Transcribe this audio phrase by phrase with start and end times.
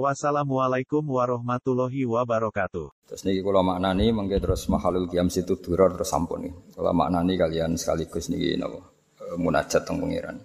[0.00, 3.12] Wassalamualaikum warahmatullahi wabarakatuh.
[3.12, 6.52] Terus niki kula maknani mengke terus mahalul qiyam situ duror terus sampun nih.
[6.72, 8.80] Kula maknani kalian sekaligus niki napa
[9.20, 10.40] eh, munajat teng pangeran.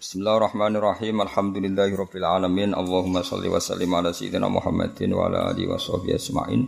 [0.00, 1.12] Bismillahirrahmanirrahim.
[1.12, 2.72] Alhamdulillahirabbil alamin.
[2.72, 6.64] Allahumma shalli wa sallim ala sayyidina Muhammadin wa ala alihi washabihi ajmain.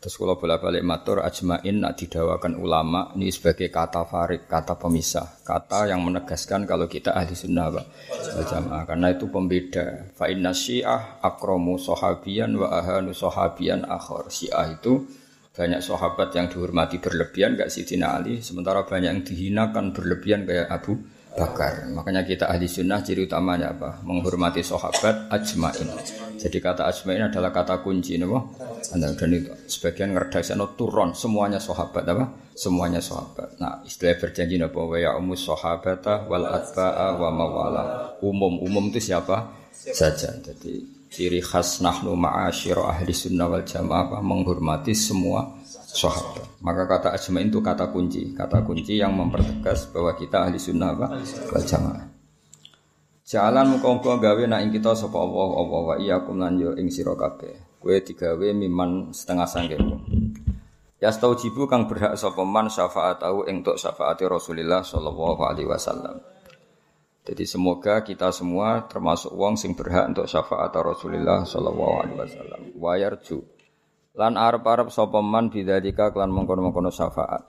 [0.00, 5.92] Terus kalau bolak-balik matur ajmain nak didawakan ulama ini sebagai kata farik, kata pemisah, kata
[5.92, 7.84] yang menegaskan kalau kita ahli sunnah wal
[8.48, 10.08] jamaah karena itu pembeda.
[10.16, 14.32] Fa inna syiah akromu sohabian wa ahanu sohabian akhor.
[14.32, 15.04] Syiah itu
[15.52, 20.96] banyak sahabat yang dihormati berlebihan gak Sidina Ali, sementara banyak yang dihinakan berlebihan kayak Abu
[21.30, 21.86] Bakar.
[21.94, 24.02] Makanya kita ahli sunnah ciri utamanya apa?
[24.02, 25.88] Menghormati sahabat ajmain.
[26.40, 28.50] Jadi kata ajmain adalah kata kunci, nopo.
[28.90, 32.24] Dan itu sebagian ngerdasano turun semuanya sahabat apa?
[32.56, 33.60] Semuanya sahabat.
[33.62, 37.84] Nah istilah berjanji nopo wa ya umus sahabata wal atba'a wa mawala.
[38.24, 40.34] Umum umum itu siapa saja.
[40.34, 45.59] Jadi ciri khas nahnu ma'asyira ahli sunnah wal jamaah menghormati semua
[45.96, 46.62] sahabat.
[46.62, 51.64] Maka kata ajmain itu kata kunci, kata kunci yang mempertegas bahwa kita ahli sunnah wal
[51.66, 52.06] jamaah.
[53.30, 57.14] Jalan muka-muka gawe nak ing kita sapa Allah Allah wa iyyakum lan yo ing sira
[57.14, 57.78] kabeh.
[57.78, 60.02] Kowe digawe miman setengah sanggeku.
[61.00, 66.18] Ya jibu kang berhak sapa man syafaat tahu ing tok syafaati Rasulullah sallallahu alaihi wasallam.
[67.24, 72.60] Jadi semoga kita semua termasuk wong sing berhak untuk syafaat Rasulullah sallallahu alaihi wasallam.
[72.76, 73.59] Wa yarju
[74.18, 77.46] Lan arep-arep sapa man bidzalika kelan mengkono-mengkono syafaat.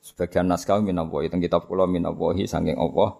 [0.00, 3.18] Sebagian naskah minallahi teng kitab kula minallahi saking Allah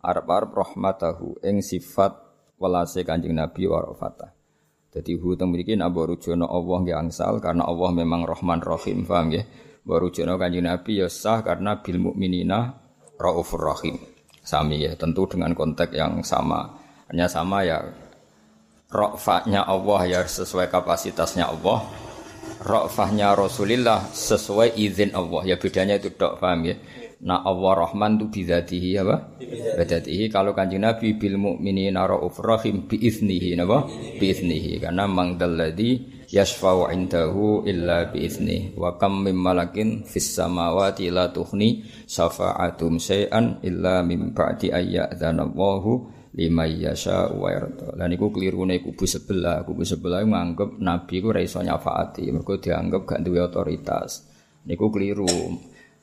[0.00, 2.16] arep-arep rahmatahu ing sifat
[2.56, 4.32] welase Kanjeng Nabi wa rafata.
[4.90, 9.44] Jadi hu teng mriki rujono Allah nggih angsal karena Allah memang Rahman Rahim, paham nggih?
[9.84, 12.78] Rujono Kanjeng Nabi ya sah karena bil mukminina
[13.20, 14.00] raufur rahim.
[14.40, 16.80] Sami ya, tentu dengan konteks yang sama.
[17.12, 17.84] Hanya sama ya
[18.90, 21.86] rofaknya Allah ya sesuai kapasitasnya Allah
[22.60, 25.48] Rafahnya Rasulillah sesuai izin Allah.
[25.48, 26.76] Ya bedanya itu dok paham ya.
[27.20, 29.36] Nah Allah Rahman itu bidatihi apa?
[29.76, 30.28] Bidatihi.
[30.28, 33.88] Kalau kanjeng Nabi bil mu'minina ra'uf rahim biiznihi apa?
[34.16, 34.80] Biiznihi.
[34.80, 38.76] Karena mangdalladhi yashfa'u indahu illa biizni.
[38.76, 46.66] Wa kam mim malakin fis samawati la tuhni syafa'atum syai'an illa mim ba'di ayya'dzanallahu lima
[46.66, 47.98] yasha wa yarda.
[47.98, 49.66] Lah niku klirune kubu sebelah.
[49.66, 54.30] Kubu sebelah nganggep nabi ku ora iso nyafaati, mergo dianggap gak duwe otoritas.
[54.66, 55.26] Niku keliru.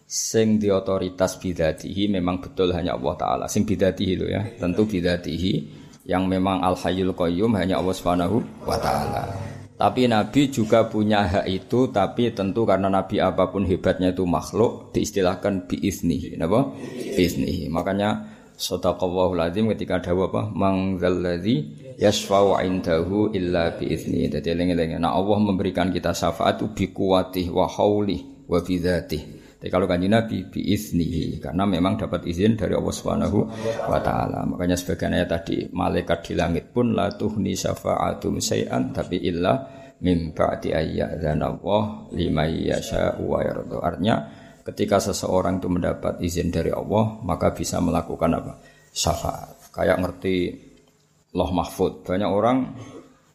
[0.08, 3.46] Sing di otoritas bidatihi memang betul hanya Allah taala.
[3.52, 5.54] Sing bidatihi lo ya, tentu bidatihi
[6.08, 9.28] yang memang al hayyul qayyum hanya Allah Subhanahu wa taala.
[9.78, 14.90] Tapi Nabi juga punya hak itu, tapi tentu karena Nabi apa pun hebatnya itu makhluk,
[14.90, 16.74] diistilahkan biiznihi, napa?
[17.14, 17.70] Biiznihi.
[17.70, 20.50] Makanya Sadaqallahu lazim ketika ada apa?
[20.50, 21.56] Mangzalladzi
[22.02, 24.26] yashfa'u indahu illa biizni.
[24.34, 24.98] Jadi eling-eling.
[24.98, 29.46] Nah Allah memberikan kita syafaat bi kuwatih wa haulih wa bidzatih.
[29.58, 30.46] Tapi kalau kanji Nabi
[31.42, 33.40] karena memang dapat izin dari Allah Subhanahu
[33.90, 34.46] wa taala.
[34.46, 39.66] Makanya ayat tadi malaikat di langit pun la tuhni syafa'atum syai'an tapi illa
[40.02, 43.78] mim ba'di ayyadzana Allah liman yasha'u wa yarda.
[43.82, 44.16] Artinya
[44.68, 48.60] Ketika seseorang itu mendapat izin dari Allah, maka bisa melakukan apa?
[48.92, 49.72] Syafaat.
[49.72, 50.36] Kayak ngerti
[51.32, 52.04] loh mahfud.
[52.04, 52.76] Banyak orang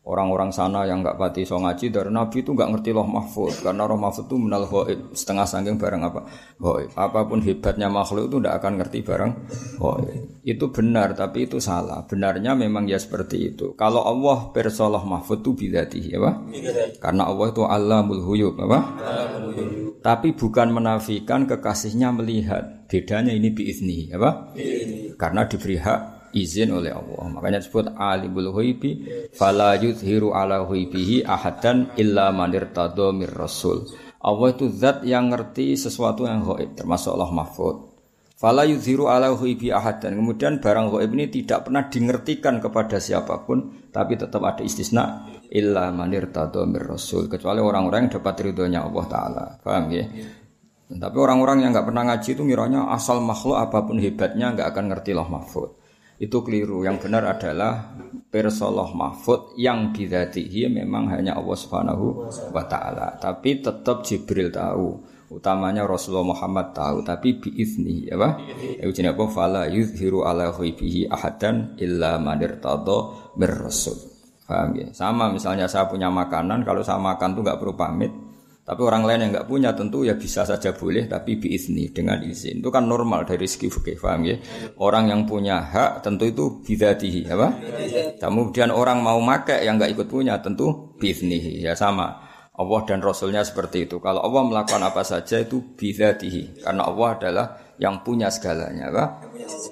[0.03, 3.65] orang-orang sana yang nggak pati so ngaji dari Nabi itu nggak ngerti loh mahfud.
[3.65, 6.20] Karena roh mahfud itu menal hoib setengah sangking barang apa?
[6.60, 9.32] Hoib apa pun hebatnya makhluk itu tidak akan ngerti barang
[9.81, 12.04] hoib itu benar tapi itu salah.
[12.04, 13.72] Benarnya memang ya seperti itu.
[13.72, 16.37] Kalau Allah persolah mahfud itu bidati ya pak
[17.00, 18.78] karena Allah itu alamul huyub apa
[20.02, 24.52] tapi bukan menafikan kekasihnya melihat bedanya ini biizni apa
[25.14, 26.00] karena diberi hak
[26.34, 27.28] izin oleh Allah.
[27.28, 28.90] Makanya disebut alimul ghaibi
[29.37, 33.87] fala yuzhiru ala ghaibihi ahadan illa man irtada mir rasul.
[34.22, 37.76] Allah itu zat yang ngerti sesuatu yang gaib termasuk Allah mahfud.
[38.34, 40.19] Fala yuzhiru ala ghaibi ahadan.
[40.19, 45.92] Kemudian barang gaib ini tidak pernah dingertikan kepada siapa pun tapi tetap ada istisna illa
[45.92, 49.44] man irtada mir rasul kecuali orang-orang yang dapat ridhonya Allah taala.
[49.60, 50.04] Paham ya?
[50.92, 54.84] Tapi orang-orang yang nggak pernah ngaji itu ngiranya asal makhluk apa pun hebatnya nggak akan
[54.92, 55.81] ngerti Allah mahfud.
[56.22, 56.86] Itu keliru.
[56.86, 57.98] Yang benar adalah
[58.30, 63.19] persoloh mahfud yang bidatihi memang hanya Allah Subhanahu wa taala.
[63.19, 65.10] Tapi tetap Jibril tahu.
[65.32, 67.02] Utamanya Rasulullah Muhammad tahu.
[67.02, 68.38] Tapi biizni ya Pak.
[68.78, 69.24] Itu jenis apa?
[69.26, 73.32] Fala yuzhiru ala ghaibihi ahadan illa man irtada
[74.52, 74.88] paham ya?
[74.92, 78.12] Sama misalnya saya punya makanan kalau saya makan tuh nggak perlu pamit
[78.62, 82.62] tapi orang lain yang nggak punya tentu ya bisa saja boleh tapi biizni dengan izin
[82.62, 84.37] itu kan normal dari segi fikih paham ya
[84.79, 87.53] orang yang punya hak tentu itu bidatihi ya Pak
[88.23, 93.41] kemudian orang mau make yang nggak ikut punya tentu biizni ya sama Allah dan Rasulnya
[93.49, 93.97] seperti itu.
[93.97, 96.61] Kalau Allah melakukan apa saja itu bidatihi.
[96.61, 97.47] Karena Allah adalah
[97.80, 98.92] yang punya segalanya.
[98.92, 99.08] Pak.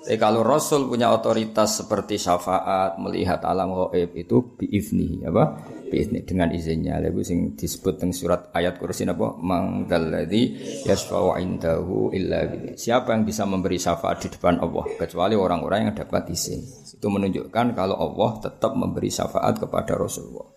[0.05, 5.63] Tapi kalau Rasul punya otoritas seperti syafaat, melihat alam gaib itu biizni, apa?
[5.87, 6.99] Biizni dengan izinnya.
[6.99, 9.39] Lalu sing disebut dengan surat ayat kursi apa?
[9.39, 10.43] Mangdalladzi
[10.87, 16.31] yasfa'u indahu illa Siapa yang bisa memberi syafaat di depan Allah kecuali orang-orang yang dapat
[16.33, 16.61] izin.
[16.99, 20.51] Itu menunjukkan kalau Allah tetap memberi syafaat kepada Rasulullah.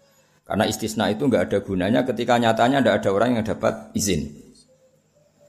[0.43, 4.42] Karena istisna itu nggak ada gunanya ketika nyatanya tidak ada orang yang dapat izin.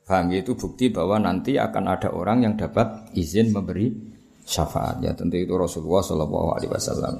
[0.04, 3.88] Paham itu bukti bahwa nanti akan ada orang yang dapat izin memberi
[4.44, 5.00] syafaat.
[5.00, 7.14] Ya tentu itu Rasulullah Shallallahu Alaihi Wasallam.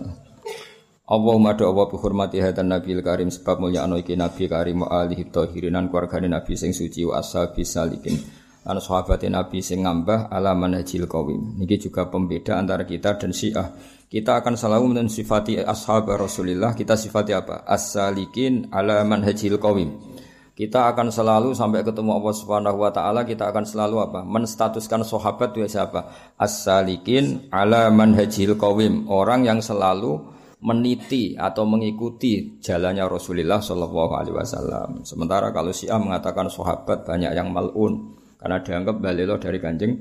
[1.05, 5.29] Allahumma do Allah bihormati hadan Nabi Karim sebab mulia anu iki Nabi Karim wa alihi
[5.29, 8.17] tahirinan keluargane Nabi sing suci wa ashabi salikin
[8.65, 11.61] lan sahabate Nabi sing ngambah ala manhajil qawim.
[11.61, 13.69] Niki juga pembeda antara kita dan Syiah.
[14.09, 17.69] Kita akan selalu mensifati ashab Rasulullah, kita sifati apa?
[17.69, 20.14] As-salikin ala manhajil qawim.
[20.55, 24.23] Kita akan selalu sampai ketemu Allah Subhanahu wa taala kita akan selalu apa?
[24.23, 26.07] Menstatuskan sahabat itu siapa?
[26.39, 29.11] As-salikin ala manhajil qawim.
[29.11, 30.15] Orang yang selalu
[30.63, 35.03] meniti atau mengikuti jalannya Rasulullah Shallallahu alaihi wasallam.
[35.03, 39.93] Sementara kalau Syiah mengatakan sahabat banyak yang malun karena dianggap balilo dari Kanjeng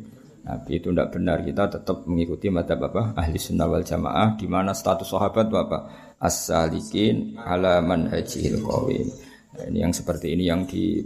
[0.44, 4.76] Nabi itu tidak benar kita tetap mengikuti mata apa ahli sunnah wal jamaah di mana
[4.76, 5.88] status sahabat apa
[6.20, 9.08] as-salikin ala manhajil qawim
[9.54, 11.02] nah, ini yang seperti ini yang di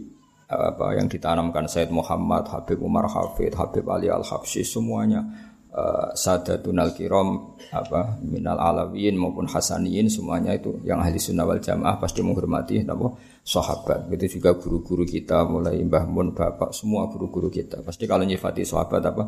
[0.48, 5.28] apa yang ditanamkan Said Muhammad Habib Umar Hafid Habib Ali Al Habsyi semuanya
[5.76, 11.60] uh, sadatun al kiram apa minal alawiyin maupun hasaniyin semuanya itu yang ahli sunnah wal
[11.60, 13.12] jamaah pasti menghormati apa
[13.44, 14.08] sahabat.
[14.12, 17.84] Itu juga guru-guru kita mulai Mbah Mun Bapak semua guru-guru kita.
[17.84, 19.24] Pasti kalau nyifati sahabat apa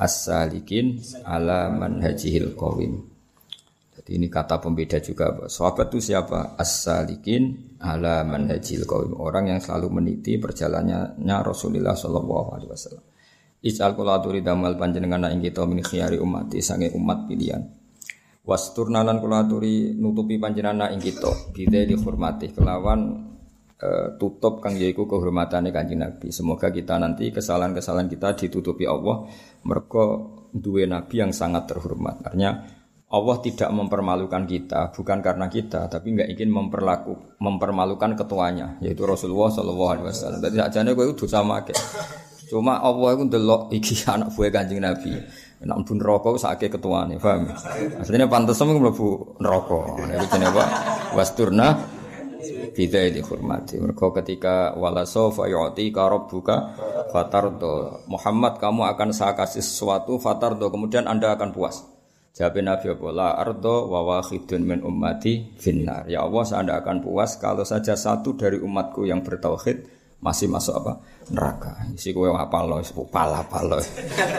[0.00, 3.11] as-salikin ala manhajihil qawim
[4.12, 10.36] ini kata pembeda juga sahabat itu siapa as-salikin ala manhajihil qawim orang yang selalu meniti
[10.36, 13.04] perjalanannya Rasulullah sallallahu alaihi wasallam
[13.62, 17.62] Ijal kula aturi damal panjenengan ing kita min khiyari umat sange umat pilihan.
[18.42, 23.30] Wasturnalan kula aturi nutupi panjenengan ing kita bidhe dihormati kelawan
[23.78, 26.34] uh, tutup kang yaiku kehormatane Kanjeng Nabi.
[26.34, 29.30] Semoga kita nanti kesalahan-kesalahan kita ditutupi Allah
[29.62, 30.06] mergo
[30.50, 32.18] duwe nabi yang sangat terhormat.
[32.26, 32.66] Artinya
[33.12, 39.52] Allah tidak mempermalukan kita bukan karena kita tapi nggak ingin memperlaku mempermalukan ketuanya yaitu Rasulullah
[39.52, 40.40] Shallallahu Alaihi Wasallam.
[40.40, 41.76] Jadi sajane gue itu sama kayak
[42.52, 45.16] Cuma Allah itu delok iki anak buah Kanjeng Nabi.
[45.64, 47.48] Nek mlebu neraka sakake ketuane, paham?
[47.96, 49.96] Asline pantes mung mlebu neraka.
[50.04, 50.64] Iku jenenge apa?
[51.16, 51.80] Wasturna
[52.76, 53.80] bidai dihormati.
[53.80, 56.76] Mereka ketika wala sofa yu'ti rabbuka
[57.08, 58.04] fatardo.
[58.04, 60.68] Muhammad kamu akan saya kasih sesuatu fatardo.
[60.68, 61.91] Kemudian anda akan puas.
[62.32, 63.06] Jawab Nabi apa?
[63.12, 66.08] La ardo wa wahidun min ummati finnar.
[66.08, 69.84] Ya Allah, saya anda akan puas kalau saja satu dari umatku yang bertauhid
[70.24, 70.92] masih masuk apa?
[71.28, 71.92] Neraka.
[71.92, 72.80] Isi kue apa lo
[73.12, 73.76] pala pala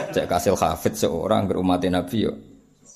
[0.10, 2.34] cek kasil hafid seorang ke umat nabi yo.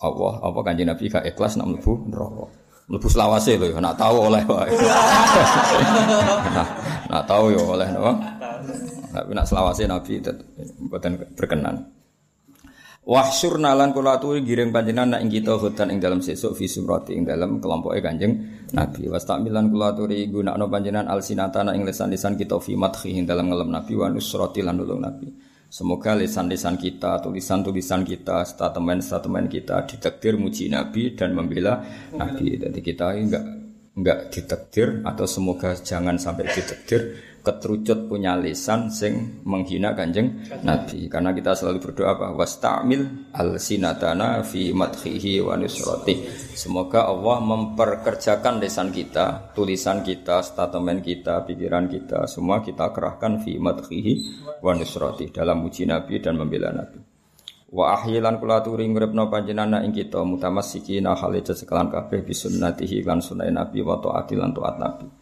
[0.01, 1.13] Allah apa kanji nabi?
[1.13, 2.45] Gak ikhlas nak mlebu neraka.
[2.89, 4.73] Mlebu selawase lho nak tahu oleh wae.
[6.57, 6.67] Nah,
[7.05, 8.17] nak tahu yo oleh no.
[9.13, 10.17] Tapi nak selawase nabi
[10.89, 11.96] buatan berkenan
[13.07, 17.15] Wahsyur nalan kula aturi giring panjenengan nak ing kita hutan ing dalam sesuk fi sumrati
[17.15, 19.07] ing dalam kelompoke Kanjeng Nabi.
[19.07, 23.95] Wastamilan kula aturi gunakno panjenengan alsinatana ing lisan-lisan kita fi madhi ing dalam ngelem Nabi
[23.95, 25.31] wa nusrati lan nulung Nabi.
[25.71, 31.79] Semoga lisan-lisan kita, tulisan-tulisan kita, statement-statement kita ditakdir muji Nabi dan membela
[32.11, 32.59] Nabi.
[32.59, 33.43] Jadi kita enggak
[33.95, 37.15] enggak ditakdir atau semoga jangan sampai ditakdir
[37.47, 40.35] keterucut punya lisan sing menghina kanjeng
[40.67, 41.07] Nabi.
[41.07, 42.27] Karena kita selalu berdoa apa?
[42.35, 46.27] Wastamil al sinatana fi madhihi wa nusrati.
[46.51, 53.55] Semoga Allah memperkerjakan lisan kita tulisan kita statement kita pikiran kita semua kita kerahkan fi
[53.55, 54.13] madhihi
[54.59, 56.99] wa nusrati dalam muji Nabi dan membela Nabi.
[57.71, 63.47] Wa ahyilan kula turi ngrepno panjenengan ing kita mutamassikina hale sekalan kabeh bisunnatihi lan sunah
[63.47, 65.16] Nabi wa taati lan taat Nabi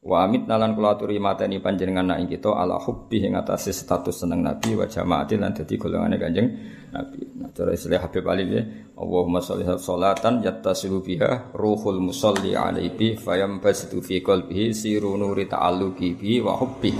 [0.00, 4.40] Wa amit nalan kula aturi mateni panjenengan nak kita ala hubbi ing atase status seneng
[4.40, 6.48] Nabi wa jamaati lan dadi golongane Kanjeng
[6.88, 7.20] Nabi.
[7.36, 8.64] Nah, Cara istilah Habib Ali ya,
[8.96, 16.16] Allahumma sholli sholatan yattasilu biha ruhul musalli alaihi fayam basitu fi qalbihi siru nuri ta'alluqi
[16.16, 16.96] bihi wa hubbi.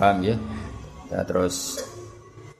[0.00, 0.40] Paham ya?
[1.12, 1.20] ya?
[1.28, 1.84] Terus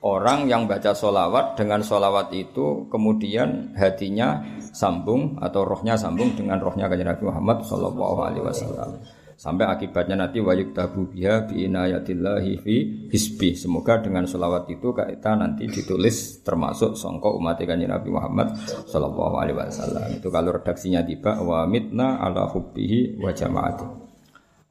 [0.05, 6.93] orang yang baca sholawat dengan sholawat itu kemudian hatinya sambung atau rohnya sambung dengan rohnya
[6.93, 12.77] kanjeng Nabi Muhammad Shallallahu Alaihi Wasallam sampai akibatnya nanti wayuk tabu biha bi inayatillahi fi
[13.07, 13.55] hisbi.
[13.55, 18.59] Semoga dengan sholawat itu kita nanti ditulis termasuk songkok umat kanjeng Nabi Muhammad
[18.91, 20.19] Shallallahu Alaihi Wasallam.
[20.19, 24.08] Itu kalau redaksinya tiba wa mitna ala hubbihi wa jamaati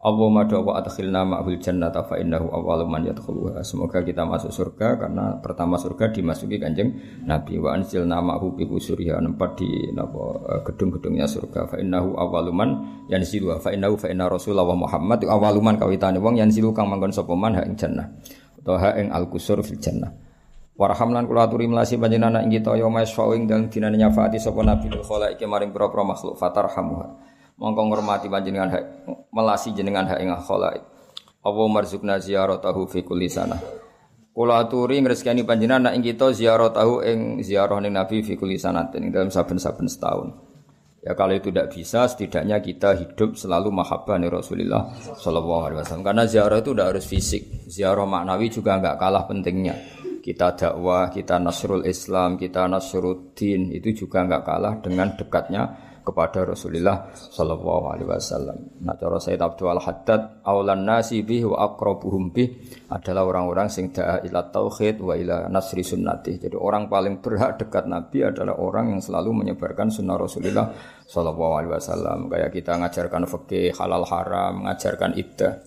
[0.08, 3.60] Allahumma wa adkhilna ma'hul jannata fa innahu awwalu man yadkhuluha.
[3.60, 6.96] Semoga kita masuk surga karena pertama surga dimasuki Kanjeng
[7.28, 7.60] Nabi.
[7.60, 11.68] Wa anzilna ma'hu bi usuriha nempat di napa eh, gedung-gedungnya surga.
[11.68, 12.70] Fa innahu awwalu man
[13.12, 15.28] yanzilu fa innahu fa inna rasulullah Muhammad.
[15.28, 17.60] Awwalu man kawitane wong yanzilu kang manggon sapa man?
[17.60, 18.08] Ha ing jannah.
[18.64, 20.08] Utawa ha ing al-qusur fil jannah.
[20.80, 24.88] Warhamlan kula aturi melasi panjenengan ing kita ya mas fa'ing dalem dinane nyafaati sapa nabi
[24.88, 28.84] khalaiki maring pira-pira makhluk fatarhamuha mongko ngurmati panjenengan hak
[29.34, 30.86] melasi jenengan hak ing khalaik
[31.42, 33.58] apa marzukna ziyaratahu fi kulli sana
[34.38, 39.10] Kula aturi ngreskani panjenengan nek kita ziarah tahu ing ziarah ning Nabi fi kulli sanatin
[39.10, 40.30] dalam saben-saben setahun.
[41.02, 46.06] Ya kalau itu tidak bisa setidaknya kita hidup selalu mahabbah nih Rasulullah Shallallahu Alaihi Wasallam.
[46.06, 47.66] Karena ziarah itu tidak harus fisik.
[47.66, 49.74] Ziarah maknawi juga nggak kalah pentingnya.
[50.22, 56.48] Kita dakwah kita nasrul Islam kita nasrul din itu juga nggak kalah dengan dekatnya kepada
[56.48, 58.80] Rasulullah sallallahu alaihi wasallam.
[58.88, 62.56] Nah cara Sayyid Abdul Haddad aulan nasi bih wa aqrabuhum bih
[62.88, 66.40] adalah orang-orang sing da'a ila tauhid wa ila nasri sunnati.
[66.40, 70.72] Jadi orang paling berhak dekat Nabi adalah orang yang selalu menyebarkan sunnah Rasulullah
[71.04, 72.32] sallallahu alaihi wasallam.
[72.32, 75.60] Kayak kita ngajarkan fikih halal haram, mengajarkan iddah.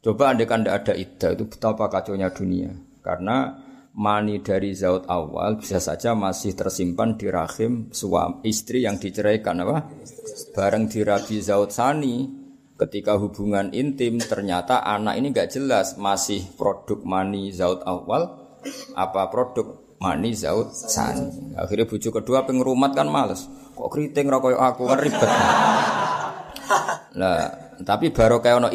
[0.00, 2.72] Coba andai kan tidak ada iddah itu betapa kacaunya dunia.
[3.04, 3.63] Karena
[3.94, 9.86] mani dari zaut awal bisa saja masih tersimpan di rahim suami istri yang diceraikan apa?
[10.54, 12.42] Bareng di rabi zaut sani.
[12.74, 18.34] Ketika hubungan intim ternyata anak ini nggak jelas masih produk mani zaut awal
[18.98, 21.54] apa produk mani zaut sani.
[21.54, 23.46] Akhirnya bujuk kedua pengrumat kan males.
[23.78, 24.90] Kok keriting rokok aku?
[24.90, 25.30] Kan ribet.
[27.14, 27.38] Nah
[27.78, 28.68] tapi baru kayak ono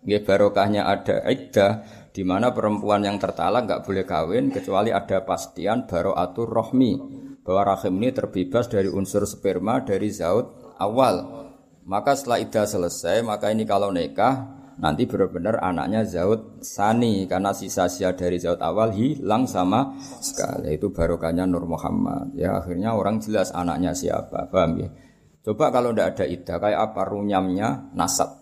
[0.00, 1.72] nggih barokahnya ada iddah
[2.10, 6.98] di mana perempuan yang tertalak nggak boleh kawin kecuali ada pastian atur rohmi
[7.46, 11.46] bahwa rahim ini terbebas dari unsur sperma dari zaut awal.
[11.86, 18.14] Maka setelah idah selesai, maka ini kalau nikah nanti benar-benar anaknya zaut sani karena sisa-sisa
[18.14, 20.76] dari zaut awal hilang sama sekali.
[20.76, 22.36] Itu barokahnya Nur Muhammad.
[22.36, 24.88] Ya akhirnya orang jelas anaknya siapa paham ya?
[25.40, 27.90] Coba kalau tidak ada idah kayak apa runyamnya?
[27.96, 28.39] Nasab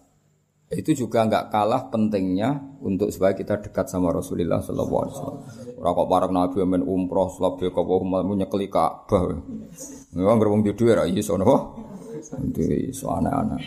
[0.69, 5.41] itu juga nggak kalah pentingnya untuk supaya kita dekat sama Rasulullah Sallallahu Alaihi Wasallam.
[5.81, 9.33] Orang kok para nabi men umroh, selebih kau mau nyekeli Ka'bah.
[10.13, 11.57] Memang gerbong di dua rai nopo.
[12.21, 13.65] Itu iso aneh-aneh.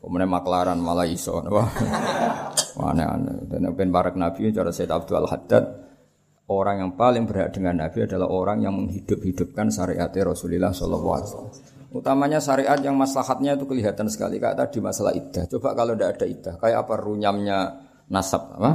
[0.00, 1.68] Kemudian maklaran malah iso nopo.
[2.80, 3.52] Aneh-aneh.
[3.52, 5.64] Dan ben para nabi cara Said Abdul Haddad
[6.48, 11.54] orang yang paling berhak dengan Nabi adalah orang yang menghidup-hidupkan syariat Rasulullah Sallallahu Alaihi Wasallam.
[11.92, 14.40] Utamanya syariat yang maslahatnya itu kelihatan sekali.
[14.40, 15.44] Kayak tadi masalah iddah.
[15.44, 17.58] Coba kalau tidak ada iddah, kayak apa runyamnya
[18.08, 18.56] nasab?
[18.56, 18.70] Apa?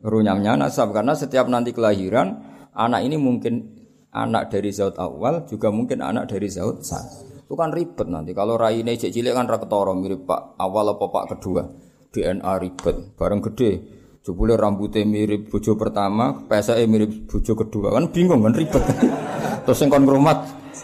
[0.00, 0.96] Runyamnya nasab.
[0.96, 2.32] Karena setiap nanti kelahiran,
[2.72, 3.76] anak ini mungkin
[4.08, 7.04] anak dari zaut awal, juga mungkin anak dari zaut sah.
[7.44, 8.32] Itu kan ribet nanti.
[8.32, 11.62] Kalau rai ini cilik kan raketoro mirip pak awal apa pak kedua.
[12.08, 13.14] DNA ribet.
[13.20, 13.70] Bareng gede.
[14.24, 17.94] Jebule rambutnya mirip bojo pertama, PSE mirip bojo kedua.
[17.94, 18.82] Kan bingung kan ribet.
[19.68, 20.02] Terus yang kon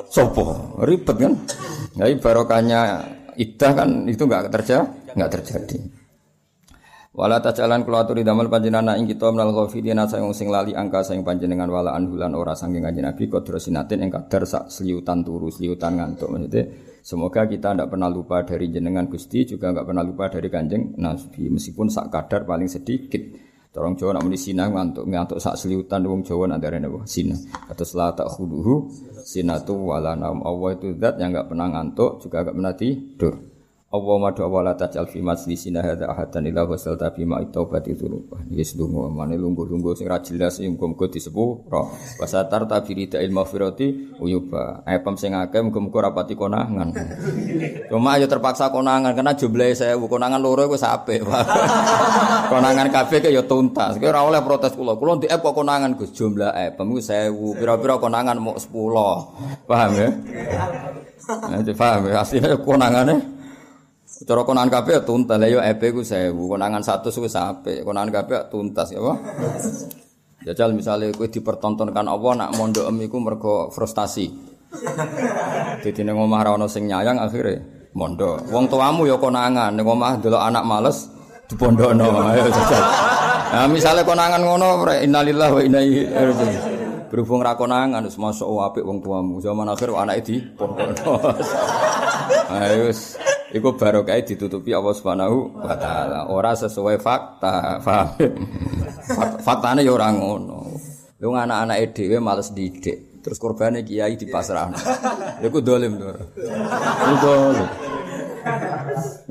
[0.09, 0.77] sopo?
[0.83, 1.33] Ribet kan?
[1.93, 2.81] Jadi barokahnya
[3.37, 5.79] iddah kan itu nggak terjadi nggak terjadi.
[7.13, 11.21] Wala tajalan kula aturi damel panjenengan ing kita menal ghafilin sayang sing lali angka sayang
[11.21, 16.01] panjenengan wala anhulan ora saking kanjeng Nabi kodro sinatin ing kadar sak seliutan turu seliutan
[16.01, 16.33] ngantuk.
[16.33, 16.73] Maksudnya
[17.05, 21.53] semoga kita tidak pernah lupa dari jenengan Gusti juga nggak pernah lupa dari kanjeng Nabi
[21.53, 23.21] meskipun sak kadar paling sedikit
[23.73, 27.09] Orang Jawa nak muni sinah ngantuk ngantuk sak seliutan wong Jawa nak darene apa?
[27.09, 27.41] Sinah.
[27.73, 28.93] Atau la tak khuduhu
[29.25, 30.45] sinatu wala naum.
[30.45, 33.35] Allah itu zat yang enggak pernah ngantuk juga enggak pernah tidur.
[33.93, 38.25] Allah madu awala tajal fi majlisina hadza ahadan ila wasal tabi ma taubati dzunub.
[38.49, 41.93] Iki sedonga mane lungguh-lungguh sing ra jelas muga-muga disepuro.
[42.17, 44.81] Wasatar tabiri ilmu mafirati uyuba.
[44.89, 46.89] Epem sing akeh muga-muga rapati konangan.
[47.93, 51.29] Cuma ayo terpaksa konangan karena jumlahe saya konangan loro wis apik.
[52.53, 54.01] konangan kabeh ke ya tuntas.
[54.01, 54.97] Ora oleh protes kula.
[54.97, 57.61] Kula ndek kok konangan Gus jumlah epem ku 1000.
[57.61, 58.73] Pira-pira konangan mau 10.
[59.69, 60.09] Paham ya?
[61.29, 62.25] Nah, paham ya?
[62.25, 63.42] Aslinya konangane
[64.23, 65.37] Cara konangan kabeh tuntas.
[65.39, 67.83] Lah yo EP ku 1000, konangan 100 ku sampe.
[67.83, 69.15] Konangan kabeh tuntas ya apa?
[70.47, 74.27] Jajal misalnya kowe dipertontonkan Allah nak mondok em iku mergo frustasi.
[75.79, 77.63] Dadi ning omah ra ono sing nyayang akhirnya
[77.95, 78.51] mondok.
[78.51, 81.07] Wong tuamu ya konangan ning omah delok anak males
[81.47, 82.07] dipondokno.
[82.35, 82.85] Ayo jajal.
[83.53, 86.81] Nah, misalnya konangan ngono, innalillahi wa inna ilaihi raji'un.
[87.13, 89.39] Berhubung ra konangan wis masuk apik wong tuamu.
[89.39, 91.23] Zaman akhir anake di pondokno.
[92.59, 93.15] Ayo wis
[93.53, 96.33] iku barokah ditutupi Allah Subhanahu wa taala.
[96.33, 97.79] Ora sesuai fakta.
[97.85, 98.09] Paham?
[99.45, 100.73] Faktane ya ora ngono.
[101.23, 103.23] Lu anak-anake dhewe males didik.
[103.23, 104.73] Terus korbane kiai di pasrah.
[105.39, 106.11] Iku dolim to.
[106.11, 107.69] Iku dolim.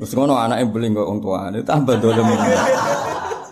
[0.00, 2.24] Terus ngono anake beli kok wong tuane tambah dolim.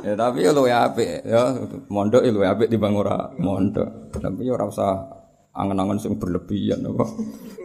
[0.01, 1.53] Ya tapi ya apik ya
[1.93, 4.17] mondok ya luwe apik timbang ora mondok.
[4.17, 4.65] Tapi ya ora
[5.55, 7.07] angen-angen sing berlebihan apa.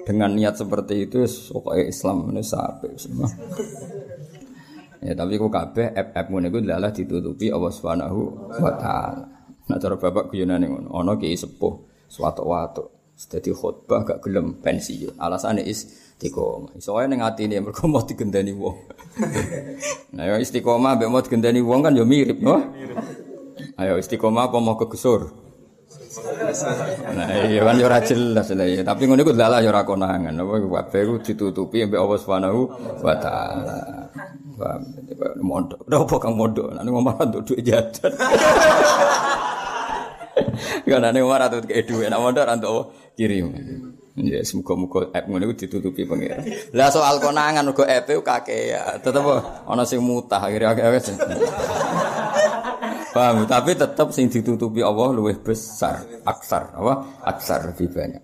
[0.06, 3.30] Dengan niat seperti itu pokoke Islam ini apik semua.
[5.06, 8.22] Ya tapi kok kabeh app-app ngene iku adalah ditutupi Allah Subhanahu
[8.58, 9.26] wa taala.
[9.70, 11.74] Nah cara bapak guyonane ngono, ana ki sepuh
[12.10, 12.86] suatu waktu.
[13.16, 15.16] Dadi khutbah gak gelem pensiun.
[15.16, 16.76] Alasane is istiqomah.
[16.76, 18.76] Iso wae ning atine mergo mau digendani wong.
[20.16, 22.60] nah ya istiqomah mbek mau digendani wong kan ya mirip, no?
[23.80, 25.45] Ayo istiqomah apa mau kegesur?
[27.16, 28.82] Nah iya kan ya ora jelas lah ya.
[28.86, 30.32] Tapi ngono iku dalah ya ora konangan.
[30.32, 32.60] Apa kabeh iku ditutupi mbek Allah Subhanahu
[33.04, 33.80] wa taala.
[34.56, 34.82] Paham?
[35.44, 35.84] Mondok.
[35.92, 36.72] Ora apa kang mondok.
[36.72, 38.14] Nek ngomong untuk duit jajan.
[40.86, 43.52] Karena nih Umar atau kayak duit, nak mondok atau kirim.
[44.16, 46.40] Ya, semoga-moga app ngono ditutupi pengira.
[46.72, 49.28] Lah soal konangan uga app kakek ya, tetep
[49.68, 51.04] ana sing mutah akhirnya akeh
[53.16, 57.24] Paham, tapi tetap sing ditutupi Allah luwih besar, aksar, apa?
[57.24, 58.20] Aksar lebih banyak.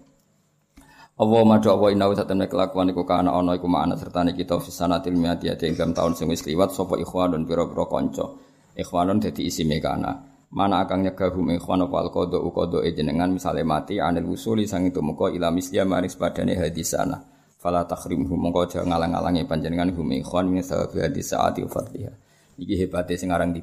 [1.16, 4.68] Allah madu Allah inna wa satamna kelakuan iku kana ana iku makna sertane kita fi
[4.68, 8.36] sanatil miati ate ing tahun sing wis kliwat sapa ikhwanun pira-pira kanca.
[8.76, 10.12] Ikhwanun dadi isime kana.
[10.52, 15.00] Mana akan nyegah hum ikhwan apa al-qadha uqadha jenengan misale mati anil usuli sang itu
[15.00, 17.16] muka ila misliya maris padane hadisana.
[17.56, 22.12] Fala takhrimhum mongko aja ngalang-alangi panjenengan hum ikhwan min sabab hadis saati fadliha.
[22.60, 23.56] Iki hebate sing aran.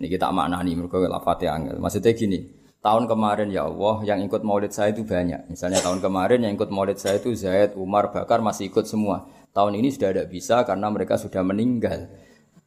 [0.00, 1.76] Niki tak maknani mergo lafate angel.
[1.76, 2.40] Maksudnya gini,
[2.80, 5.52] tahun kemarin ya Allah yang ikut maulid saya itu banyak.
[5.52, 9.28] Misalnya tahun kemarin yang ikut maulid saya itu Zaid, Umar, Bakar masih ikut semua.
[9.52, 12.08] Tahun ini sudah tidak bisa karena mereka sudah meninggal.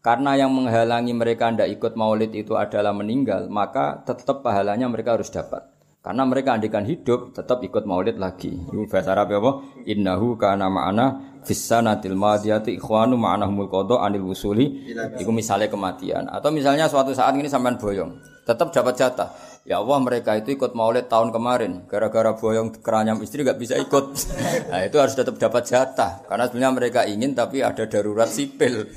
[0.03, 5.31] Karena yang menghalangi mereka tidak ikut maulid itu adalah meninggal, maka tetap pahalanya mereka harus
[5.33, 5.73] dapat.
[6.03, 8.51] Karena mereka andikan hidup, tetap ikut maulid lagi.
[8.51, 9.51] Itu bahasa Arab apa?
[9.87, 14.89] Innahu kana ma'ana fissanatil madiyati ikhwanu ma'anahumul qadha anil wusuli.
[15.19, 16.27] Itu misalnya kematian.
[16.31, 19.29] Atau misalnya suatu saat ini sampean boyong, tetap dapat jatah.
[19.63, 24.11] Ya Allah mereka itu ikut maulid tahun kemarin Gara-gara boyong keranyam istri gak bisa ikut
[24.75, 28.91] Nah itu harus tetap dapat jatah Karena sebenarnya mereka ingin tapi ada darurat sipil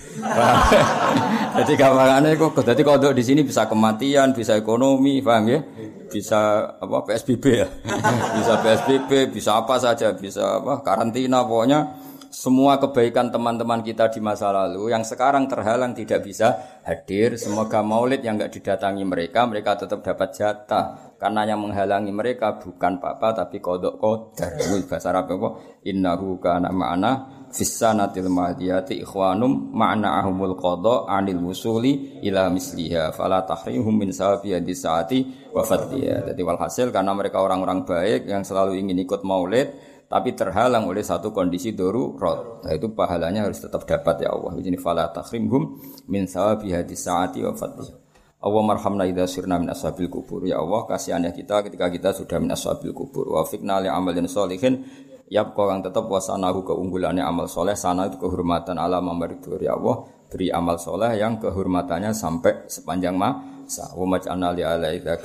[1.63, 5.63] Jadi gampangannya kok Jadi kalau di sini bisa kematian, bisa ekonomi, paham ya?
[6.11, 7.71] Bisa apa PSBB ya?
[8.43, 12.06] bisa PSBB, bisa apa saja, bisa apa karantina pokoknya
[12.37, 17.41] semua kebaikan teman-teman kita di masa lalu yang sekarang terhalang tidak bisa hadir.
[17.41, 21.17] Semoga maulid yang enggak didatangi mereka, mereka tetap dapat jatah.
[21.17, 24.53] Karena yang menghalangi mereka bukan papa tapi kodok kodar.
[24.85, 25.49] Bahasa Arab apa?
[25.89, 27.13] Innahu kana ma'ana
[27.49, 35.49] fissanatil mahdiyati ikhwanum ma'na ahumul qadha anil wusuli ila misliha fala tahrihum min sawabi saati
[35.57, 41.03] wa Jadi walhasil karena mereka orang-orang baik yang selalu ingin ikut maulid tapi terhalang oleh
[41.03, 42.63] satu kondisi darurat.
[42.63, 44.55] Nah itu pahalanya harus tetap dapat ya Allah.
[44.55, 47.91] Ini fala takhrimhum min sawabi hadis saati wa fadli.
[48.37, 50.47] Allah marhamna idza sirna min ashabil kubur.
[50.47, 53.35] Ya Allah kasihannya kita ketika kita sudah min ashabil kubur.
[53.35, 54.87] Wa fikna li amalin sholihin
[55.27, 60.55] yabqa kang tetap wasanahu keunggulannya amal soleh sana itu kehormatan alam amaridur ya Allah beri
[60.55, 65.19] amal soleh yang kehormatannya sampai sepanjang masa wa maj'alna li alaika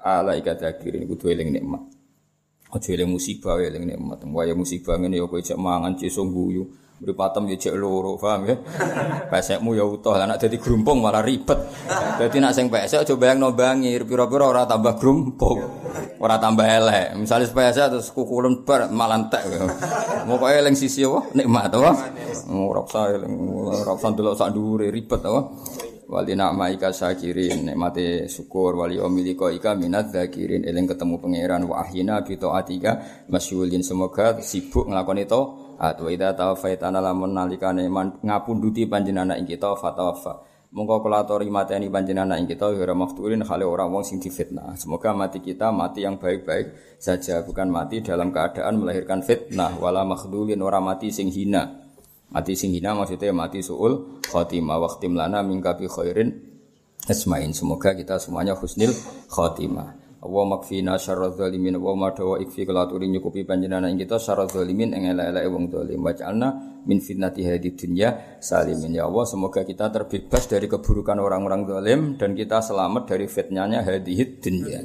[0.00, 1.93] alaika dakirin kudu eling nikmat
[2.72, 4.24] Aja eling musibah eling nikmat.
[4.30, 6.64] Waya musibah ngene ya kowe cek mangan cek guyu.
[6.94, 8.54] Mripatem ya cek loro, paham ya?
[9.30, 11.58] Pesekmu ya utuh, anak dadi grumpung malah ribet.
[12.16, 15.58] Dadi nak sing pesek aja bayangno bangi, pira-pira ora tambah grumpung.
[16.22, 17.18] Ora tambah elek.
[17.18, 19.42] Misalnya pesek terus kukulen bar malah entek.
[20.30, 21.34] Mokoke eling sisi apa?
[21.34, 21.92] Nikmat apa?
[22.54, 25.40] Ora usah eling, ora usah delok sak dhuwure ribet apa?
[26.08, 28.76] Wali na'maika syakirin nikmati syukur.
[28.76, 30.64] Wali omiliko ika minat zakirin.
[30.64, 35.40] Eling ketemu pangeran wa ahyina bi taatika masyghulin semoga sibuk nglakoni to
[35.74, 37.90] atau ida taufaitana lamun nalikane
[38.22, 40.44] ngapunduti panjenengan ing kita fatawafa.
[40.74, 44.74] Mongko kula atori mateni panjenengan ing kita ora maftulin khale ora wong sing difitnah.
[44.74, 49.78] Semoga mati kita mati yang baik-baik saja bukan mati dalam keadaan melahirkan fitnah.
[49.78, 51.83] Wala makhdulin ora mati sing hina
[52.32, 56.32] Mati sing hina maksudnya mati suul khotimah waqtim lana mingka bi khairin
[57.08, 57.52] asmain.
[57.52, 58.90] Semoga kita semuanya husnul
[59.28, 60.04] khotimah.
[60.24, 64.96] Wa makfina syarra zalimin wa ma dawa ikfi kelaturi nyukupi panjenengan ing kita syarra zalimin
[64.96, 66.00] ing elek-eleke wong zalim.
[66.00, 66.48] Wa ja'alna
[66.88, 68.96] min fitnati hadi dunya salimin.
[68.96, 74.24] Ya Allah, semoga kita terbebas dari keburukan orang-orang zalim dan kita selamat dari fitnahnya hadhihi
[74.40, 74.80] dunya.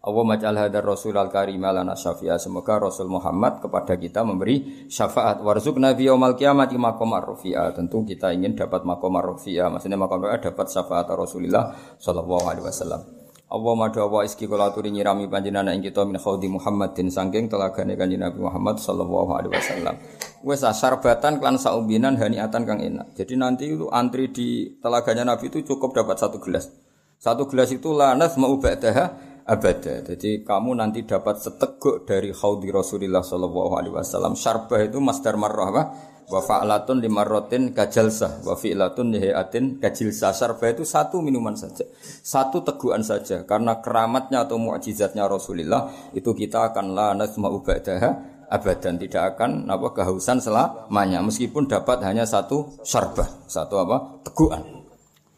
[0.00, 2.40] Allah majal hadar Rasul al karim lana syafi'a.
[2.40, 5.44] Semoga Rasul Muhammad kepada kita memberi syafaat.
[5.44, 7.76] Warzuk nabi yaumal kiamati maqam rafi'a.
[7.76, 9.68] Tentu kita ingin dapat maqam rafi'a.
[9.68, 13.20] Maksudnya maqam dapat syafaat Rasulullah sallallahu alaihi wasallam.
[13.50, 17.98] Allah madu wa iski kula aturi nyirami panjenengan ing kita min khaudi Muhammadin saking telagane
[17.98, 19.98] kanjeng Nabi Muhammad sallallahu alaihi wasallam.
[20.46, 23.10] Wes sarbatan klan saumbinan haniatan kang enak.
[23.18, 26.70] Jadi nanti itu antri di telaganya Nabi itu cukup dapat satu gelas.
[27.18, 29.98] Satu gelas itu lanas mau ba'daha abada.
[30.06, 34.38] Jadi kamu nanti dapat seteguk dari khaudi Rasulullah sallallahu alaihi wasallam.
[34.38, 35.82] Syarbah itu masdar marrah apa?
[36.30, 40.30] Wa fa'latun limarratin kajalsah wa fi'latun lihatin kajilsah.
[40.30, 41.82] Syarbah itu satu minuman saja.
[42.22, 48.98] Satu teguhan saja karena keramatnya atau mukjizatnya Rasulullah itu kita akan la nasma'u ba'daha abadan
[48.98, 54.22] tidak akan apa kehausan selamanya meskipun dapat hanya satu syarbah, satu apa?
[54.22, 54.62] teguhan.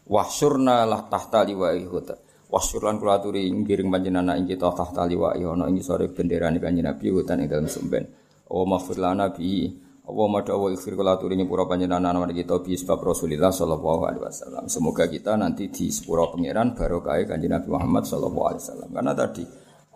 [0.03, 1.87] Wahsyurna lah tahta liwa'i
[2.53, 6.85] Wasyuran kula aturi ngiring panjenengan ing kita tahta liwa ya ana ing sore bendera kanjeng
[6.85, 8.05] Nabi hutan ing dalem sumben.
[8.53, 9.73] O maghfir lana bi
[10.05, 14.21] Allah mada wa ikhfir kula aturi nyepura panjenengan ana kita bi sebab Rasulullah sallallahu alaihi
[14.29, 14.69] wasallam.
[14.69, 18.89] Semoga kita nanti di sepura pangeran barokah kanjeng Nabi Muhammad sallallahu alaihi wasallam.
[18.93, 19.43] Karena tadi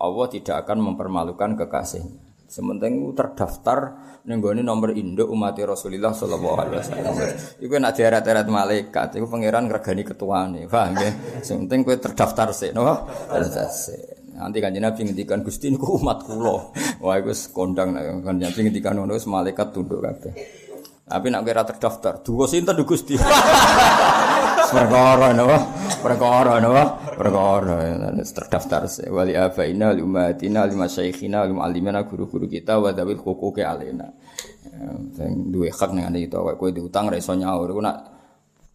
[0.01, 2.26] Allah tidak akan mempermalukan kekasihnya.
[2.47, 3.79] Sementing terdaftar
[4.23, 7.13] nenggone nomor induk umat Rasulullah sallallahu alaihi wasallam.
[7.59, 11.11] Iku nek diaret-aret malaikat, iku pangeran ngregani ketuane, paham ya?
[11.43, 12.87] Sementing kowe terdaftar sik, no?
[13.27, 16.71] Terdaftar Nanti kan Nabi ngendikan Gusti niku umat kula.
[17.01, 20.33] Wah iku kondang kan Nabi ngendikan ngono wis malaikat tunduk kabeh.
[21.07, 23.15] Tapi nak kira terdaftar, dua sinten Gusti.
[24.67, 25.57] Perkara napa?
[26.03, 26.83] Perkara napa?
[27.15, 27.77] Perkara
[28.19, 34.11] terdaftar wali abaina li umatina li masyayikhina li muallimina guru-guru kita wa dawil huquqi alaina.
[35.15, 37.97] Sing duwe hak ning ane kita kowe diutang ra iso nyaur iku nak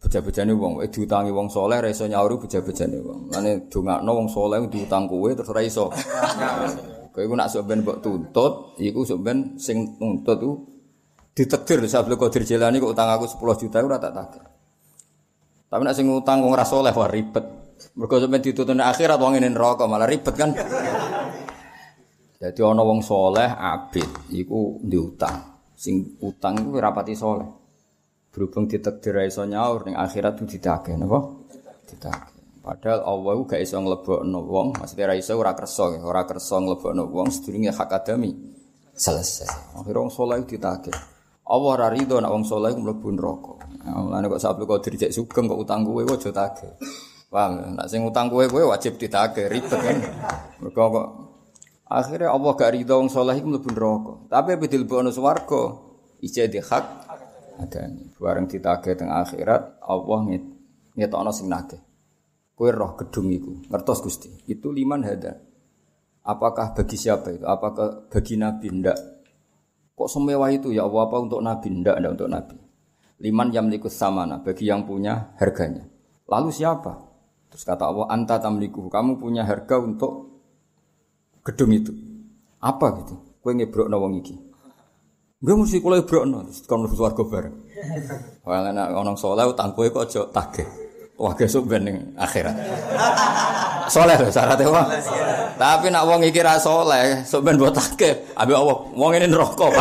[0.02, 3.20] beja-bejane wong eh diutangi wong soleh ra iso nyaur beja-bejane wong.
[3.30, 5.92] Mane dongakno wong soleh diutang kowe terus ra iso.
[7.12, 10.52] Kowe iku nak sok ben mbok tuntut, iku sok ben sing nuntut ku
[11.36, 14.44] ditekdir Sabtu Qadir Jilani kok utang aku 10 juta ora tak tagih.
[15.72, 17.44] Tapi nek sing ngutang wong ora saleh wah ribet.
[17.96, 20.52] Mergo sampe dituntun akhirat wong ngene neraka malah ribet kan.
[22.36, 25.64] Jadi ana wong saleh abid iku diutang.
[25.72, 27.48] Sing utang iku rapati saleh.
[28.28, 31.40] Berhubung ditakdir iso nyaur ning akhirat itu ditagih napa?
[31.88, 32.60] Ditagih.
[32.60, 37.32] Padahal Allah gak iso nglebokno wong, maksudnya ra iso ora kersa, ora kersa nglebokno wong
[37.32, 38.30] sedurunge hak adami
[38.92, 39.80] selesai.
[39.80, 41.11] Akhirnya wong saleh ditagih.
[41.42, 43.54] Allah ra rido nek wong saleh mlebu neraka.
[43.82, 46.70] Mulane kok sabtu kok dirjek sugeng kok utang kowe aja tagih.
[47.26, 47.74] Paham?
[47.74, 49.98] Nek sing utang kowe kowe wajib ditagih ribet kan.
[50.62, 51.06] Mergo kok
[51.92, 54.12] akhirnya Allah gak ridho wong saleh iku mlebu neraka.
[54.30, 55.62] Tapi apa dilebokno swarga
[56.22, 56.84] ijeh di hak
[57.58, 58.14] adane.
[58.16, 60.20] Bareng ditagih teng akhirat Allah
[60.94, 61.82] ngetokno sing nagih.
[62.54, 63.66] Kowe roh gedung iku.
[63.66, 64.30] Ngertos Gusti.
[64.46, 65.34] Itu liman hada.
[66.22, 67.42] Apakah bagi siapa itu?
[67.42, 68.70] Apakah bagi Nabi?
[68.70, 68.98] Ndak.
[69.92, 71.68] Kok semewah itu ya Allah apa untuk Nabi?
[71.68, 72.56] Ndak, ndak untuk Nabi.
[73.22, 75.86] Liman sama samana bagi yang punya harganya.
[76.26, 76.98] Lalu siapa?
[77.52, 80.42] Terus kata Allah, anta tamliku, kamu punya harga untuk
[81.44, 81.92] gedung itu.
[82.58, 83.14] Apa gitu?
[83.44, 84.52] Kue ngebrok wong iki.
[85.42, 87.56] Gue mesti kula ibrokno terus kon mlebu swarga bareng.
[88.46, 90.70] Wah nek ana saleh utang kowe kok aja tagih.
[91.18, 92.54] Wah gesuk ben ning akhirat.
[93.94, 94.86] Saleh lho syaratnya wah.
[95.62, 98.34] Tapi nak wong iki ra saleh, sok ben tagih.
[98.34, 99.70] Ambek Allah, wong ini neraka.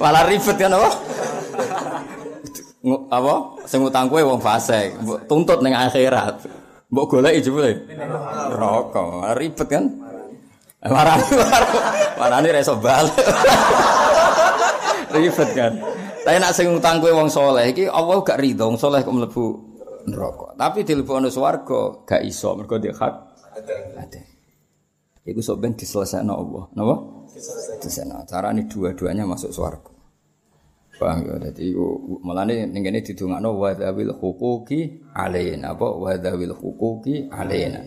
[0.00, 0.88] Malah ribet kan apa?
[3.12, 3.34] apa?
[3.68, 4.96] Sing utang kowe wong fasik,
[5.28, 6.48] tuntut ning akhirat.
[6.88, 7.92] Mbok goleki jebule.
[7.92, 9.36] Neraka.
[9.36, 9.84] Ribet kan?
[10.88, 11.24] Marani
[12.16, 13.12] marani ra iso balik.
[15.12, 15.76] Ribet kan.
[16.24, 19.44] Tapi nak sing utang kowe wong saleh iki Allah gak ridho wong saleh kok mlebu
[20.08, 20.56] neraka.
[20.56, 23.31] Tapi dilebokno swarga gak iso mergo dia hak.
[23.52, 24.20] Ada.
[25.22, 26.64] Iku sok ben diselesaikno Allah.
[26.74, 26.94] Napa?
[27.30, 28.26] Diselesaikno.
[28.26, 29.92] Carane dua-duanya masuk swarga.
[30.98, 31.50] Paham ya?
[31.50, 31.74] Jadi
[32.22, 37.80] malane ning kene didongakno wa dzawil huquqi alaina apa wa dzawil huquqi alaina.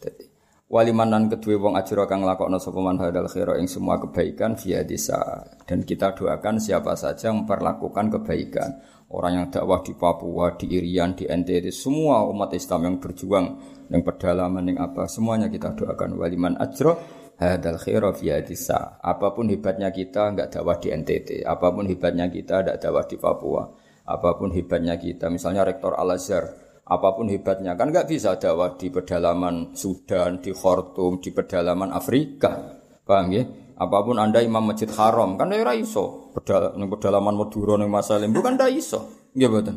[0.00, 0.24] Dadi
[0.70, 5.44] walimanan kedua wong ajra kang lakokno sapa man hadal khaira ing semua kebaikan via desa
[5.68, 8.70] dan kita doakan siapa saja yang memperlakukan kebaikan
[9.14, 13.46] orang yang dakwah di Papua, di Irian, di NTT, semua umat Islam yang berjuang
[13.90, 16.96] yang pedalaman yang apa semuanya kita doakan waliman ajro
[17.40, 19.00] hadal khaira fi hadisa.
[19.02, 23.16] Apa pun hebatnya kita enggak dakwah di NTT, apa pun hebatnya kita enggak dakwah di
[23.18, 23.62] Papua,
[24.06, 28.76] apa pun hebatnya kita, misalnya rektor Al Azhar apa pun hebatnya kan nggak bisa dakwah
[28.76, 32.76] di pedalaman Sudan, di Khartoum, di pedalaman Afrika.
[33.04, 33.44] Paham ya?
[33.74, 36.30] Apa pun Anda imam masjid haram kan ora iso.
[36.36, 39.32] Pedal pedalaman Madura ning Masalim bukan ndak iso.
[39.34, 39.76] Nggih mboten.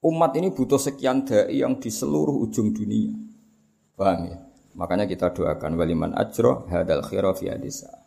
[0.00, 3.12] Umat ini butuh sekian dai yang di seluruh ujung dunia.
[3.92, 4.40] Paham ya?
[4.72, 8.00] Makanya kita doakan waliman ajro hadal khira fi hadisa.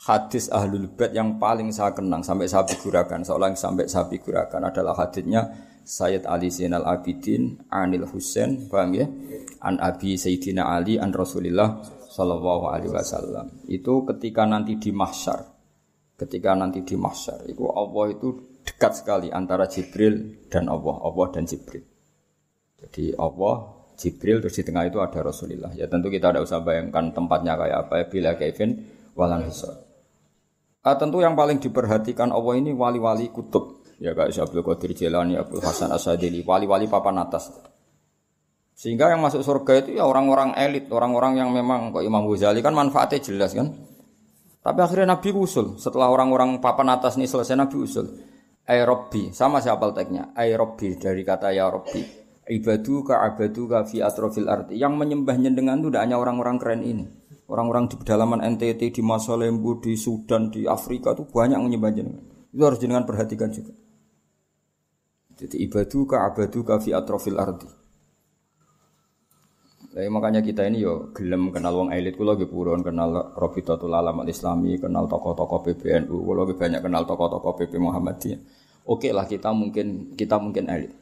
[0.00, 4.96] Hadis ahlul bait yang paling saya kenang sampai saya figurakan, seolah sampai saya figurakan adalah
[4.96, 5.54] hadisnya
[5.86, 9.06] Sayyid Ali Zainal Abidin Anil Husain, paham ya?
[9.62, 11.78] An Abi Sayyidina Ali an Rasulillah
[12.10, 13.54] sallallahu alaihi wasallam.
[13.70, 15.46] Itu ketika nanti di mahsyar.
[16.18, 21.44] Ketika nanti di mahsyar, itu Allah itu dekat sekali antara Jibril dan Allah, Allah dan
[21.50, 21.82] Jibril.
[22.78, 25.74] Jadi Allah Jibril terus di tengah itu ada Rasulullah.
[25.74, 28.70] Ya tentu kita tidak usah bayangkan tempatnya kayak apa ya bila Kevin
[29.18, 29.76] walan hisab.
[30.80, 33.84] Ah, tentu yang paling diperhatikan Allah ini wali-wali kutub.
[34.00, 37.52] Ya kayak Syabdul Qadir Jilani, Abdul Hasan Asadili, wali-wali papan atas.
[38.72, 42.72] Sehingga yang masuk surga itu ya orang-orang elit, orang-orang yang memang kok Imam Ghazali kan
[42.72, 43.76] manfaatnya jelas kan.
[44.64, 48.08] Tapi akhirnya Nabi usul, setelah orang-orang papan atas ini selesai Nabi usul.
[48.70, 50.30] Ay Robbi, sama siapa teknya?
[50.38, 54.74] Ay Robbi dari kata ya Robbi ibadu ka abadu ka fi atrofil arti.
[54.74, 57.06] Yang menyembah nyendengan itu tidak hanya orang-orang keren ini.
[57.46, 62.24] Orang-orang di pedalaman NTT, di Masalembu, di Sudan, di Afrika itu banyak yang menyembah jenengan.
[62.50, 63.74] Itu harus jenengan perhatikan juga.
[65.34, 67.79] Jadi ibadu ka abadu ka fi atrofil arti.
[69.90, 74.22] Nah, makanya kita ini yo gelem kenal wong elit kula nggih purun kenal Rabitatul Alam
[74.22, 78.38] Islami, kenal tokoh-tokoh PBNU, kula banyak kenal tokoh-tokoh PP Muhammadiyah.
[78.86, 80.94] Oke lah kita mungkin kita mungkin elit.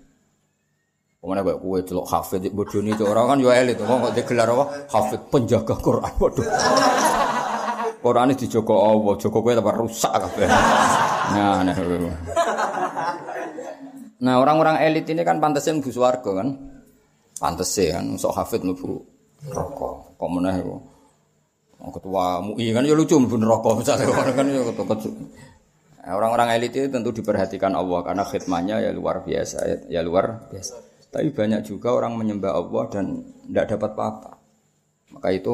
[1.20, 4.64] Ke mana kayak kue celok hafid di bodoh orang kan jual elit, kok digelar apa?
[4.88, 6.48] Hafid penjaga Quran, bodoh.
[7.98, 10.48] Quran ini dijogo Allah, jogo kue tambah rusak kabeh.
[11.29, 11.77] Nah, nah,
[14.16, 16.77] nah orang-orang elit ini kan pantasnya mlebu swarga kan.
[17.38, 18.98] Pantes kan, sok hafid mlebu
[19.55, 20.18] rokok.
[20.18, 20.59] Kok meneh.
[21.79, 24.98] Ketua MUI kan ya lucu mlebu rokok misalnya kan ya ketua
[26.09, 30.81] Orang-orang elit itu tentu diperhatikan Allah karena khidmahnya ya luar biasa, ya, ya luar biasa.
[31.12, 34.31] Tapi banyak juga orang menyembah Allah dan tidak dapat apa-apa.
[35.12, 35.53] Maka itu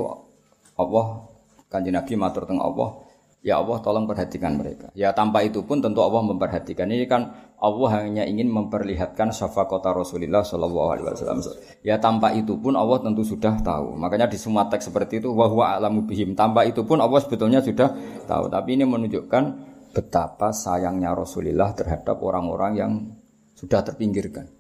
[0.79, 1.27] Allah
[1.66, 3.03] kanji Nabi matur tentang Allah,
[3.44, 4.88] ya Allah tolong perhatikan mereka.
[4.96, 6.88] Ya tanpa itu pun tentu Allah memperhatikan.
[6.88, 7.28] Ini kan
[7.61, 9.37] Allah hanya ingin memperlihatkan
[9.68, 11.44] kota Rasulullah Shallallahu Alaihi Wasallam.
[11.85, 14.00] Ya tanpa itu pun Allah tentu sudah tahu.
[14.00, 16.33] Makanya di semua teks seperti itu wahwa alamu bihim.
[16.33, 17.92] Tanpa itu pun Allah sebetulnya sudah
[18.24, 18.48] tahu.
[18.48, 19.44] Tapi ini menunjukkan
[19.92, 22.92] betapa sayangnya Rasulullah terhadap orang-orang yang
[23.54, 24.50] sudah terpinggirkan.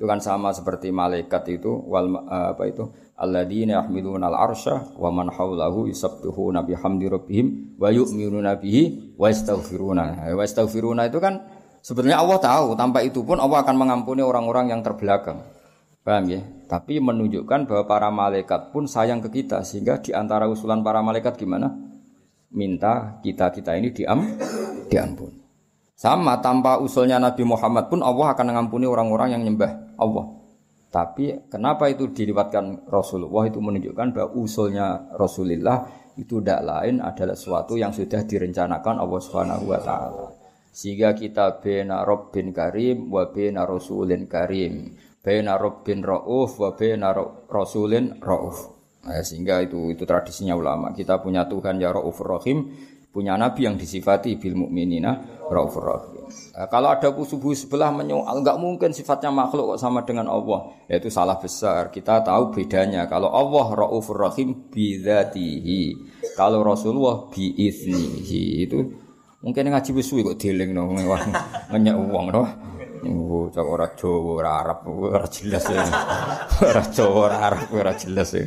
[0.00, 2.88] Itu kan sama seperti malaikat itu wal uh, apa itu
[3.20, 10.32] alladzina yahmiluna al-arsya wa man haulahu yusabbihuna bihamdi rabbihim wa yu'minuna bihi wa yastaghfiruna.
[10.32, 11.44] Wa yastaghfiruna itu kan
[11.84, 15.44] sebenarnya Allah tahu tanpa itu pun Allah akan mengampuni orang-orang yang terbelakang.
[16.00, 16.48] Paham ya?
[16.64, 21.36] Tapi menunjukkan bahwa para malaikat pun sayang ke kita sehingga di antara usulan para malaikat
[21.36, 21.76] gimana?
[22.56, 24.24] Minta kita-kita ini diam
[24.88, 25.44] diampuni.
[25.92, 30.26] Sama tanpa usulnya Nabi Muhammad pun Allah akan mengampuni orang-orang yang nyembah Allah.
[30.90, 35.86] Tapi kenapa itu dilibatkan Rasulullah itu menunjukkan bahwa usulnya Rasulullah
[36.18, 40.26] itu tidak lain adalah sesuatu yang sudah direncanakan Allah Subhanahu wa taala.
[40.74, 44.98] Sehingga kita bena Rabbin Karim wa bena Rasulin Karim.
[45.20, 47.14] Bena Rabbin Rauf wa bena
[47.46, 48.80] Rasulin Rauf.
[49.00, 50.92] Nah, sehingga itu itu tradisinya ulama.
[50.92, 52.68] Kita punya Tuhan ya Rauf Rahim,
[53.10, 56.30] punya nabi yang disifati bil mukminina raufur rahim.
[56.30, 60.70] Nah, kalau ada kusubu sebelah menyoal enggak mungkin sifatnya makhluk kok sama dengan Allah.
[60.86, 61.90] Ya itu salah besar.
[61.90, 63.10] Kita tahu bedanya.
[63.10, 65.82] Kalau Allah raufur rahim bidzatihi.
[66.38, 68.42] Kalau Rasulullah biiznihi.
[68.62, 68.78] Itu
[69.42, 70.94] mungkin ngaji wis kok dieling no
[71.70, 72.44] ngenyek wong no.
[73.50, 75.82] Cak ora Jawa, ora Arab, ora jelas ya.
[76.60, 78.44] Ora Jawa, ora Arab, ora jelas ya.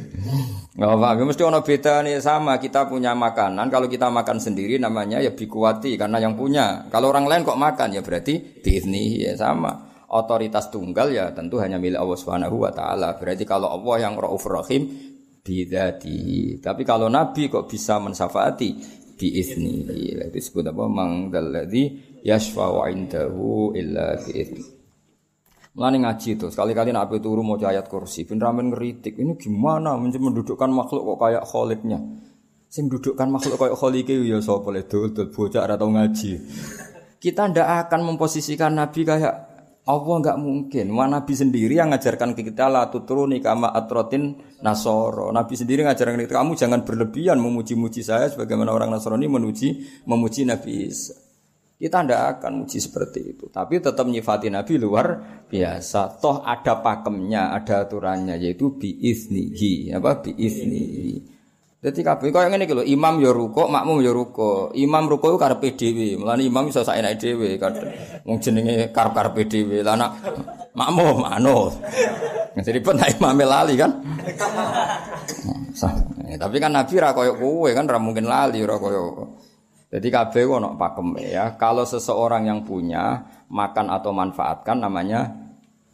[0.78, 2.62] Enggak apa mesti ono nih sama.
[2.62, 6.86] Kita punya makanan, kalau kita makan sendiri namanya ya bikuati karena yang punya.
[6.94, 9.92] Kalau orang lain kok makan ya berarti biizni ya sama.
[10.14, 13.18] Otoritas tunggal ya tentu hanya milik Allah Subhanahu wa taala.
[13.18, 14.86] Berarti kalau Allah yang Raufur Rahim
[15.42, 16.62] bidati.
[16.62, 19.84] Tapi kalau Nabi kok bisa mensafaati biizni.
[19.84, 20.86] Itu disebut apa?
[20.86, 24.64] Mangdalladzi yashfa'u indahu illa bi'idni.
[25.74, 29.18] Mulane ngaji itu, sekali-kali nak turu mau ayat kursi, ben ramen ngeritik.
[29.18, 31.98] Ini gimana mendudukkan makhluk kok kayak kholiknya?
[32.74, 36.32] Sing dudukkan makhluk kayak kholike ya sapa le dul bocah atau ngaji.
[37.22, 39.34] Kita ndak akan memposisikan Nabi kayak
[39.86, 40.90] Allah nggak mungkin.
[40.98, 44.34] Wah, Nabi sendiri yang ngajarkan ke kita la tutruni kama atrotin
[44.66, 45.30] nasoro.
[45.30, 50.90] Nabi sendiri ngajarkan kita kamu jangan berlebihan memuji-muji saya sebagaimana orang Nasrani memuji memuji Nabi
[50.90, 51.23] Isa.
[51.84, 53.52] Kita tidak akan uji seperti itu.
[53.52, 55.20] Tapi tetap nyifati Nabi luar
[55.52, 56.16] biasa.
[56.16, 61.36] Toh ada pakemnya, ada aturannya yaitu biiznihi, apa biiznihi.
[61.84, 64.72] Jadi kabeh kaya ngene iki lho, imam ya ruko, makmum ya ruko.
[64.72, 66.16] Imam ruko iku karepe dhewe.
[66.16, 67.92] Mulane imam iso saenake dhewe kadang.
[68.24, 69.84] Wong jenenge karep-karepe dhewe.
[69.84, 70.24] Lah nak
[70.72, 71.28] makmum.
[72.56, 73.92] Jadi pun imam lali kan.
[76.32, 79.36] Eh, tapi kan Nabi ra koyo kowe kan ra mungkin lali ora koyo
[79.94, 81.54] jadi kabeh ono pakem ya.
[81.54, 83.22] Kalau seseorang yang punya
[83.54, 85.30] makan atau manfaatkan namanya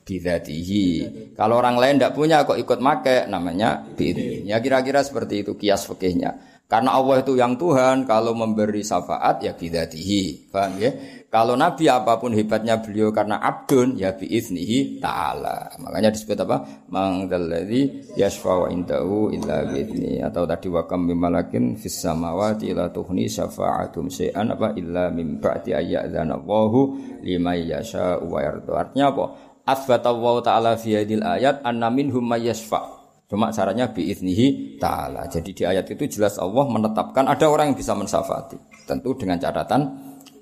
[0.08, 0.88] bidatihi.
[1.36, 4.48] Kalau orang lain tidak punya kok ikut make namanya bid.
[4.48, 6.49] Ya kira-kira seperti itu kias fikihnya.
[6.70, 10.54] Karena Allah itu yang Tuhan, kalau memberi syafaat ya bidatihi.
[10.54, 10.94] Paham ya?
[11.30, 15.82] Kalau Nabi apa pun hebatnya beliau karena abdun ya biiznihi ta'ala.
[15.82, 16.86] Makanya disebut apa?
[16.94, 24.10] Mangdalladzi yashfa'u indahu illa biizni atau tadi wa kam malakin fis samawati la tuhni syafa'atum
[24.10, 28.74] syai'an apa illa min ba'di ayyadzana Allahu liman yasha'u wa yarda.
[28.78, 29.26] Artinya apa?
[29.66, 32.99] Asbata Allah taala fi hadil ayat anna minhum yashfa'.
[33.30, 35.30] Cuma caranya biiznihi ta'ala.
[35.30, 38.58] Jadi di ayat itu jelas Allah menetapkan ada orang yang bisa mensafati.
[38.90, 39.86] Tentu dengan catatan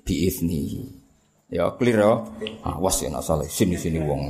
[0.08, 0.88] biizni.
[1.52, 2.12] Ya clear ya.
[2.64, 4.22] Awas ya salah sini-sini wong.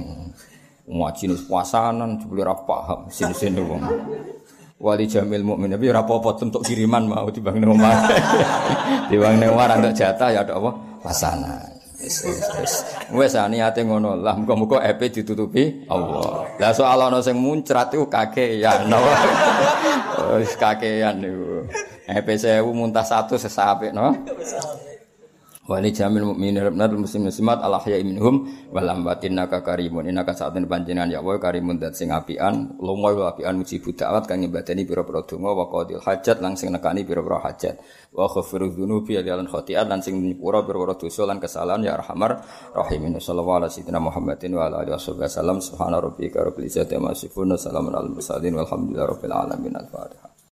[0.91, 3.83] Ngaji puasanan jebule paham sini-sini wong.
[4.79, 7.99] Wali jamil mukmin tapi apa-apa untuk kiriman mau dibang nang omah.
[9.11, 10.71] dibang untuk jatah ya ada apa?
[11.03, 11.78] Pasana.
[11.99, 12.75] Wis wis wis.
[13.11, 14.15] Wis niate ngono.
[14.15, 16.47] Lah muga-muga EP ditutupi Allah.
[16.55, 18.87] Lah soal ana sing muncrat iku kakean.
[20.39, 21.67] Wis kakean niku.
[22.09, 24.15] EP 1000 muntah satu sesapik no.
[25.69, 30.09] Wali jamil mukminin rabnat muslim muslimat al ahya minhum wal amwatin naka karimun.
[30.09, 34.41] Inaka saaten panjenengan ya wa karimun dat sing apian lumoy wa apian muji da'wat kang
[34.41, 37.85] nyebadani pira-pira donga wa qadil hajat lang sing nekani pira-pira hajat.
[38.17, 42.41] Wa ghafiru dzunubi lan khotiat lan sing pira-pira dosa lan kesalahan ya arhamar
[42.73, 43.21] rahimin.
[43.21, 47.93] Sallallahu alaihi wasallam Muhammadin wa ala alihi wasallam subhana rabbika rabbil izzati amma yasifun salamun
[47.93, 49.77] alal mursalin walhamdulillahi rabbil alamin.
[49.77, 50.28] Al-fatihah